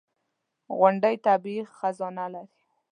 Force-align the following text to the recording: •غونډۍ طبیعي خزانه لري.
•غونډۍ 0.77 1.15
طبیعي 1.27 1.61
خزانه 1.77 2.25
لري. 2.33 2.57